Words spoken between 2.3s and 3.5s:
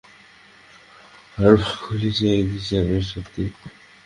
এক হিসাবে সত্য।